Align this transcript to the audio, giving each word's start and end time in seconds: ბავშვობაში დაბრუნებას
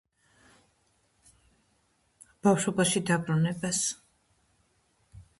ბავშვობაში 2.47 3.01
დაბრუნებას 3.09 3.83